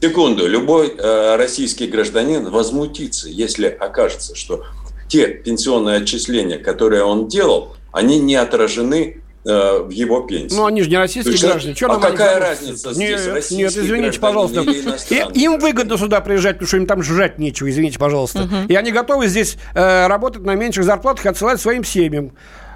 Секунду. 0.00 0.46
Любой 0.46 0.94
э, 0.96 1.36
российский 1.36 1.86
гражданин 1.86 2.50
возмутится, 2.50 3.28
если 3.28 3.66
окажется, 3.66 4.34
что 4.34 4.64
те 5.08 5.26
пенсионные 5.26 5.98
отчисления, 5.98 6.58
которые 6.58 7.02
он 7.02 7.26
делал, 7.26 7.74
они 7.90 8.18
не 8.18 8.36
отражены 8.36 9.22
э, 9.44 9.78
в 9.78 9.90
его 9.90 10.20
пенсии. 10.20 10.54
Ну, 10.54 10.66
они 10.66 10.82
же 10.82 10.90
не 10.90 10.98
российские 10.98 11.32
есть, 11.32 11.44
граждане. 11.44 11.74
Что 11.74 11.86
а 11.86 11.98
какая 11.98 12.38
разница 12.38 12.92
здесь, 12.92 13.26
нет, 13.26 13.50
нет, 13.50 13.76
извините, 13.76 14.20
пожалуйста. 14.20 14.60
Им 14.60 15.58
выгодно 15.58 15.96
сюда 15.96 16.20
приезжать, 16.20 16.56
потому 16.56 16.68
что 16.68 16.76
им 16.76 16.86
там 16.86 17.02
жрать 17.02 17.38
нечего, 17.38 17.68
извините, 17.70 17.98
пожалуйста. 17.98 18.42
Угу. 18.42 18.54
И 18.68 18.74
они 18.74 18.92
готовы 18.92 19.26
здесь 19.26 19.56
э, 19.74 20.06
работать 20.06 20.42
на 20.42 20.54
меньших 20.54 20.84
зарплатах 20.84 21.24
и 21.24 21.28
отсылать 21.30 21.60
своим 21.60 21.82
семьям. 21.82 22.32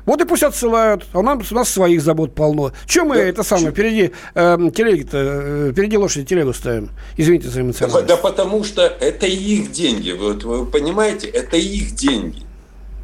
Вот 0.06 0.20
и 0.20 0.24
пусть 0.24 0.42
отсылают. 0.42 1.04
А 1.12 1.20
у 1.20 1.22
нас, 1.22 1.50
у 1.50 1.54
нас 1.54 1.68
своих 1.68 2.02
забот 2.02 2.34
полно. 2.34 2.72
Чем 2.86 3.08
мы 3.08 3.16
да, 3.16 3.22
это 3.22 3.42
самое, 3.42 3.70
впереди 3.70 4.12
э, 4.34 4.58
телеги-то, 4.74 5.70
впереди 5.72 5.96
лошади 5.96 6.26
телегу 6.26 6.52
ставим? 6.52 6.90
Извините 7.16 7.48
за 7.48 7.62
эмоциональность. 7.62 8.06
Да, 8.06 8.16
да 8.16 8.20
потому 8.20 8.64
что 8.64 8.82
это 8.82 9.26
их 9.26 9.72
деньги. 9.72 10.12
Вот 10.12 10.44
вы 10.44 10.66
понимаете, 10.66 11.28
это 11.28 11.56
их 11.56 11.94
деньги. 11.94 12.42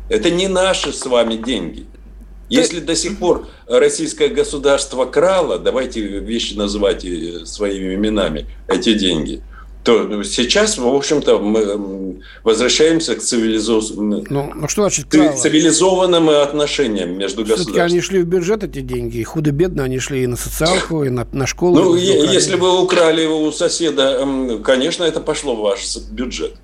Это 0.09 0.31
не 0.31 0.49
наши 0.49 0.93
с 0.93 1.07
вами 1.07 1.37
деньги. 1.37 1.87
Если 2.51 2.81
до 2.81 2.97
сих 2.97 3.19
пор 3.19 3.47
российское 3.69 4.29
государство 4.29 5.05
крало, 5.05 5.59
давайте 5.59 6.01
вещи 6.01 6.55
называть 6.55 7.05
э, 7.05 7.45
своими 7.47 7.95
именами, 7.95 8.47
эти 8.67 8.93
деньги, 8.95 9.43
то 9.83 10.23
сейчас, 10.25 10.77
в 10.77 10.87
общем-то, 10.87 11.39
мы 11.39 12.21
возвращаемся 12.45 13.15
к 13.15 13.21
цивилизованным, 13.21 14.27
ну, 14.29 14.53
ну, 14.55 14.69
что 14.69 14.83
значит 14.83 15.07
крало? 15.09 15.37
цивилизованным 15.37 16.29
отношениям 16.29 17.17
между 17.17 17.45
государствами. 17.45 17.81
они 17.81 18.01
шли 18.01 18.23
в 18.23 18.27
бюджет, 18.27 18.63
эти 18.63 18.81
деньги, 18.81 19.19
и 19.19 19.25
худо-бедно 19.25 19.85
они 19.85 19.99
шли 19.99 20.25
и 20.25 20.27
на 20.27 20.37
социалку, 20.37 21.05
и 21.05 21.09
на, 21.09 21.27
на 21.33 21.47
школу. 21.47 21.77
Ну, 21.77 21.95
если 21.95 22.57
вы 22.57 22.83
украли 22.83 23.23
его 23.23 23.43
у 23.43 23.53
соседа, 23.53 24.27
конечно, 24.63 25.05
это 25.05 25.21
пошло 25.21 25.57
в 25.57 25.61
ваш 25.61 25.97
бюджет. 26.11 26.55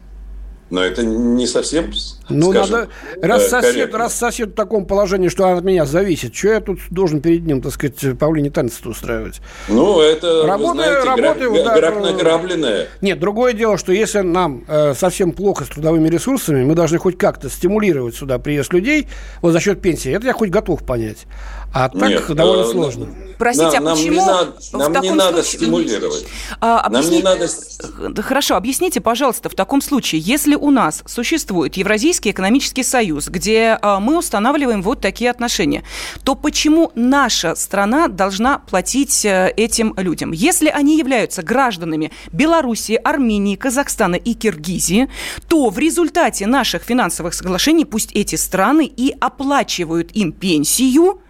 Но 0.68 0.82
это 0.82 1.04
не 1.04 1.46
совсем, 1.46 1.92
ну, 2.28 2.50
скажем, 2.50 2.78
надо, 2.80 2.88
раз, 3.23 3.44
э, 3.44 3.49
сосед, 3.49 3.94
раз 3.94 4.14
сосед 4.14 4.49
в 4.50 4.54
таком 4.54 4.85
положении, 4.85 5.28
что 5.28 5.52
от 5.52 5.62
меня 5.62 5.87
зависит, 5.87 6.35
что 6.35 6.49
я 6.49 6.61
тут 6.61 6.80
должен 6.90 7.20
перед 7.20 7.46
ним, 7.46 7.62
так 7.62 7.73
сказать, 7.73 8.18
павлине 8.18 8.50
танец 8.50 8.80
устраивать? 8.85 9.40
Ну, 9.68 10.00
это, 10.00 10.44
работаю, 10.44 10.75
знаете, 10.75 11.08
работаю, 11.08 11.52
граб, 11.52 11.64
да, 11.64 11.76
граб 11.76 12.02
награбленное. 12.02 12.88
Нет, 13.00 13.20
другое 13.20 13.52
дело, 13.52 13.78
что 13.78 13.92
если 13.92 14.20
нам 14.20 14.64
э, 14.66 14.94
совсем 14.94 15.30
плохо 15.30 15.64
с 15.64 15.68
трудовыми 15.68 16.08
ресурсами, 16.08 16.64
мы 16.64 16.75
должны 16.75 16.99
хоть 16.99 17.16
как-то 17.16 17.49
стимулировать 17.49 18.16
сюда 18.16 18.40
приезд 18.40 18.73
людей 18.73 19.06
вот 19.42 19.52
за 19.52 19.61
счет 19.61 19.80
пенсии. 19.80 20.12
Это 20.12 20.26
я 20.26 20.32
хоть 20.32 20.50
готов 20.50 20.85
понять. 20.85 21.26
А 21.73 21.88
так 21.88 22.08
Нет, 22.08 22.35
довольно 22.35 22.62
э, 22.62 22.70
сложно. 22.70 23.06
Простите, 23.38 23.80
нам, 23.80 23.92
а 23.92 23.96
почему 23.96 24.16
нам 24.16 24.26
не 24.26 24.32
надо, 24.32 24.52
нам 24.73 24.90
в 24.90 24.94
таком 24.94 25.02
не 25.02 25.11
надо 25.11 25.42
случае... 25.42 25.58
стимулировать. 25.58 26.26
А, 26.61 26.80
объясни... 26.80 27.23
Нам 27.23 27.38
не 27.38 27.44
надо... 27.44 28.23
Хорошо, 28.23 28.56
объясните, 28.56 29.00
пожалуйста, 29.00 29.49
в 29.49 29.54
таком 29.54 29.82
случае, 29.82 30.20
если 30.23 30.54
у 30.54 30.70
нас 30.70 31.02
существует 31.06 31.76
Евразийский 31.76 32.30
экономический 32.30 32.82
союз, 32.82 33.28
где 33.28 33.78
а, 33.82 34.00
мы 34.00 34.18
устанавливаем 34.18 34.82
вот 34.82 35.00
такие 35.00 35.30
отношения, 35.30 35.85
то 36.25 36.35
почему 36.35 36.92
наша 36.94 37.54
страна 37.54 38.08
должна 38.08 38.58
платить 38.58 39.26
а, 39.26 39.49
этим 39.49 39.94
людям? 39.99 40.32
Если 40.32 40.68
они 40.68 40.96
являются 40.99 41.42
гражданами 41.42 42.12
Белоруссии, 42.32 42.94
Армении, 42.94 43.56
Казахстана 43.56 44.16
и 44.16 44.32
Киргизии, 44.32 45.11
то 45.49 45.68
в 45.68 45.78
результате 45.78 46.46
наших 46.46 46.82
финансовых 46.85 47.35
соглашений 47.35 47.85
пусть 47.85 48.12
эти 48.12 48.37
страны 48.37 48.87
и 48.87 49.14
оплачивают 49.20 50.12
им 50.12 50.32
пенсию, 50.32 51.20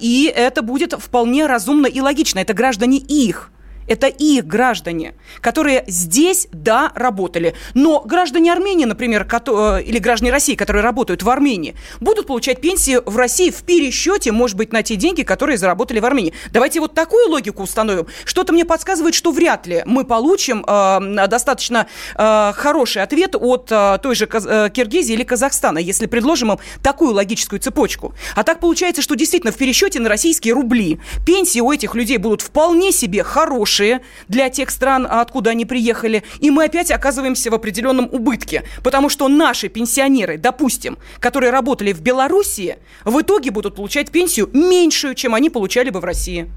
и 0.00 0.32
это 0.34 0.62
будет 0.62 0.92
вполне 0.92 1.46
разумно 1.46 1.86
и 1.86 2.00
логично. 2.00 2.38
Это 2.38 2.54
граждане 2.54 2.98
их 2.98 3.50
это 3.88 4.06
их 4.06 4.46
граждане, 4.46 5.14
которые 5.40 5.84
здесь, 5.86 6.48
да, 6.52 6.92
работали. 6.94 7.54
Но 7.74 8.00
граждане 8.00 8.52
Армении, 8.52 8.84
например, 8.84 9.26
э, 9.30 9.82
или 9.82 9.98
граждане 9.98 10.30
России, 10.30 10.54
которые 10.54 10.82
работают 10.82 11.22
в 11.22 11.30
Армении, 11.30 11.74
будут 12.00 12.26
получать 12.26 12.60
пенсии 12.60 12.98
в 13.04 13.16
России 13.16 13.50
в 13.50 13.62
пересчете, 13.62 14.32
может 14.32 14.56
быть, 14.56 14.72
на 14.72 14.82
те 14.82 14.96
деньги, 14.96 15.22
которые 15.22 15.58
заработали 15.58 16.00
в 16.00 16.04
Армении. 16.04 16.32
Давайте 16.52 16.80
вот 16.80 16.94
такую 16.94 17.28
логику 17.30 17.62
установим. 17.62 18.06
Что-то 18.24 18.52
мне 18.52 18.64
подсказывает, 18.64 19.14
что 19.14 19.32
вряд 19.32 19.66
ли 19.66 19.82
мы 19.86 20.04
получим 20.04 20.64
э, 20.66 21.26
достаточно 21.28 21.86
э, 22.14 22.52
хороший 22.54 23.02
ответ 23.02 23.34
от 23.34 23.68
э, 23.70 23.98
той 24.02 24.14
же 24.14 24.28
э, 24.30 24.70
Киргизии 24.72 25.14
или 25.14 25.24
Казахстана, 25.24 25.78
если 25.78 26.06
предложим 26.06 26.52
им 26.52 26.58
такую 26.82 27.14
логическую 27.14 27.60
цепочку. 27.60 28.14
А 28.34 28.44
так 28.44 28.60
получается, 28.60 29.02
что 29.02 29.14
действительно 29.14 29.52
в 29.52 29.56
пересчете 29.56 30.00
на 30.00 30.08
российские 30.08 30.54
рубли 30.54 30.98
пенсии 31.26 31.60
у 31.60 31.72
этих 31.72 31.94
людей 31.94 32.18
будут 32.18 32.42
вполне 32.42 32.92
себе 32.92 33.22
хорошие, 33.22 33.77
хорошие 33.78 34.00
для 34.28 34.50
тех 34.50 34.70
стран, 34.70 35.06
откуда 35.08 35.50
они 35.50 35.64
приехали, 35.64 36.22
и 36.40 36.50
мы 36.50 36.64
опять 36.64 36.90
оказываемся 36.90 37.50
в 37.50 37.54
определенном 37.54 38.08
убытке, 38.10 38.64
потому 38.82 39.08
что 39.08 39.28
наши 39.28 39.68
пенсионеры, 39.68 40.36
допустим, 40.36 40.98
которые 41.20 41.50
работали 41.50 41.92
в 41.92 42.00
Белоруссии, 42.00 42.76
в 43.04 43.20
итоге 43.20 43.50
будут 43.50 43.76
получать 43.76 44.10
пенсию 44.10 44.50
меньшую, 44.52 45.14
чем 45.14 45.34
они 45.34 45.50
получали 45.50 45.90
бы 45.90 46.00
в 46.00 46.04
России. 46.04 46.50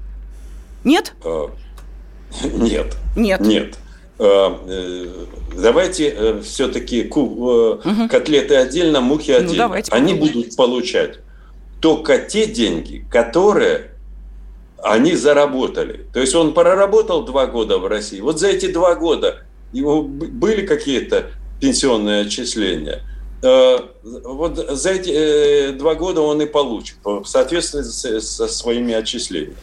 Нет? 0.84 1.14
А, 1.24 1.50
нет. 2.42 2.96
Нет. 3.16 3.40
Нет. 3.40 3.78
А, 4.18 4.60
э, 4.66 5.06
давайте 5.56 6.08
э, 6.08 6.40
все-таки 6.42 7.08
угу. 7.08 8.08
котлеты 8.10 8.56
отдельно, 8.56 9.00
мухи 9.00 9.30
ну, 9.30 9.36
отдельно. 9.36 9.52
Ну, 9.52 9.58
давайте 9.58 9.92
Они 9.92 10.14
будут 10.14 10.56
получать 10.56 11.18
только 11.80 12.18
те 12.18 12.46
деньги, 12.46 13.04
которые 13.10 13.91
они 14.82 15.14
заработали. 15.14 16.06
То 16.12 16.20
есть 16.20 16.34
он 16.34 16.54
проработал 16.54 17.24
два 17.24 17.46
года 17.46 17.78
в 17.78 17.86
России. 17.86 18.20
Вот 18.20 18.40
за 18.40 18.48
эти 18.48 18.70
два 18.70 18.94
года 18.94 19.44
его 19.72 20.02
были 20.02 20.66
какие-то 20.66 21.30
пенсионные 21.60 22.22
отчисления. 22.22 23.02
Э, 23.42 23.78
вот 24.02 24.56
за 24.56 24.90
эти 24.90 25.10
э, 25.10 25.72
два 25.72 25.94
года 25.94 26.20
он 26.20 26.42
и 26.42 26.46
получит, 26.46 26.96
в 27.04 27.24
соответствии 27.24 27.82
со 27.82 28.48
своими 28.48 28.94
отчислениями. 28.94 29.56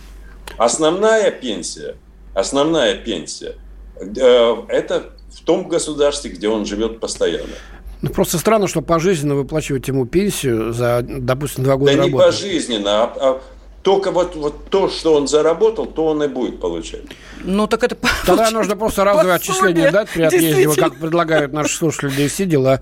Основная 0.57 1.31
пенсия, 1.31 1.95
основная 2.33 2.95
пенсия, 2.95 3.55
э, 3.99 4.55
это 4.69 5.11
в 5.33 5.43
том 5.43 5.67
государстве, 5.67 6.31
где 6.31 6.49
он 6.49 6.65
живет 6.65 6.99
постоянно. 6.99 7.53
Ну, 8.01 8.09
просто 8.09 8.37
странно, 8.37 8.67
что 8.67 8.81
пожизненно 8.81 9.35
выплачивать 9.35 9.87
ему 9.89 10.05
пенсию 10.05 10.71
за, 10.71 11.01
допустим, 11.01 11.65
два 11.65 11.75
года 11.75 11.91
да 11.91 11.97
работы. 11.97 12.17
Да 12.17 12.25
не 12.25 12.31
пожизненно, 12.31 13.03
а, 13.03 13.13
а 13.19 13.41
только 13.83 14.11
вот, 14.11 14.35
вот 14.35 14.69
то, 14.69 14.89
что 14.89 15.15
он 15.15 15.27
заработал, 15.27 15.85
то 15.85 16.07
он 16.07 16.23
и 16.23 16.27
будет 16.27 16.59
получать. 16.59 17.01
Ну, 17.43 17.67
так 17.67 17.83
это... 17.83 17.97
Тогда 18.25 18.51
нужно 18.51 18.75
просто 18.75 19.03
разовое 19.05 19.35
отчисление 19.35 19.91
дать 19.91 20.09
при 20.09 20.23
отъезде, 20.23 20.69
как 20.81 20.95
предлагают 20.97 21.53
наши 21.53 21.75
слушатели, 21.75 22.11
да 22.15 22.23
и 22.23 22.27
все 22.27 22.45
дела. 22.45 22.81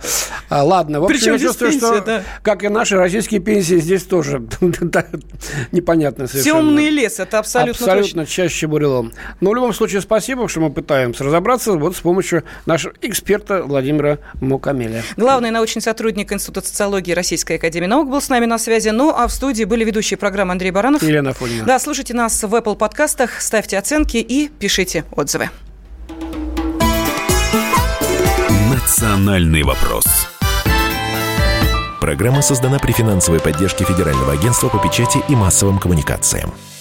А, 0.50 0.64
ладно, 0.64 1.00
в 1.00 1.04
общем, 1.04 1.18
Причем 1.20 1.34
я 1.34 1.40
чувствую, 1.40 1.72
пенсия, 1.72 1.88
что, 1.88 2.02
да. 2.02 2.24
как 2.42 2.64
и 2.64 2.70
наши 2.70 2.98
российские 2.98 3.40
пенсии, 3.40 3.76
здесь 3.76 4.04
тоже 4.04 4.42
непонятно 5.72 6.28
совершенно. 6.28 6.60
Темный 6.62 6.90
лес, 6.90 7.20
это 7.20 7.40
абсолютно 7.40 7.86
Абсолютно 7.86 8.24
точно. 8.24 8.26
чаще 8.26 8.68
бурелом. 8.68 9.14
Но 9.42 9.52
в 9.52 9.56
любом 9.56 9.74
случае, 9.74 10.02
спасибо, 10.02 10.50
что 10.50 10.62
мы 10.62 10.72
пытаемся 10.72 11.24
разобраться 11.24 11.74
вот 11.74 11.96
с 11.96 12.00
помощью 12.00 12.44
нашего 12.66 12.94
эксперта 13.02 13.62
Владимира 13.64 14.18
Мукамеля. 14.42 15.04
Главный 15.16 15.52
научный 15.52 15.82
сотрудник 15.82 16.32
Института 16.32 16.68
социологии 16.68 17.12
Российской 17.12 17.58
Академии 17.58 17.88
Наук 17.88 18.10
был 18.10 18.22
с 18.22 18.30
нами 18.30 18.46
на 18.46 18.58
связи. 18.58 18.90
Ну, 18.90 19.14
а 19.16 19.28
в 19.28 19.32
студии 19.32 19.64
были 19.64 19.84
ведущие 19.84 20.18
программы 20.18 20.54
Андрей 20.54 20.72
Баранов. 20.72 20.87
Елена 21.02 21.34
Фонина. 21.34 21.66
Да, 21.66 21.80
слушайте 21.80 22.14
нас 22.14 22.44
в 22.44 22.54
Apple 22.54 22.76
подкастах, 22.76 23.42
ставьте 23.42 23.78
оценки 23.78 24.18
и 24.18 24.48
пишите 24.48 25.06
отзывы. 25.12 25.50
Национальный 28.72 29.64
вопрос. 29.64 30.06
Программа 32.00 32.42
создана 32.42 32.80
при 32.80 32.92
финансовой 32.92 33.40
поддержке 33.40 33.84
Федерального 33.84 34.34
агентства 34.34 34.70
по 34.70 34.78
печати 34.78 35.20
и 35.28 35.36
массовым 35.36 35.80
коммуникациям. 35.80 36.54